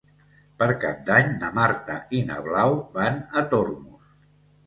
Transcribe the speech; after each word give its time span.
Per 0.61 0.67
Cap 0.83 1.01
d'Any 1.09 1.27
na 1.43 1.51
Marta 1.57 1.97
i 2.19 2.21
na 2.29 2.37
Blau 2.47 2.75
van 2.97 3.19
a 3.43 3.43
Tormos. 3.53 4.09